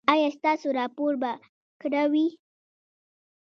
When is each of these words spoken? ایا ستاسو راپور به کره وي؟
ایا 0.13 0.27
ستاسو 0.37 0.67
راپور 0.79 1.13
به 1.21 1.31
کره 1.81 2.03
وي؟ 2.11 2.27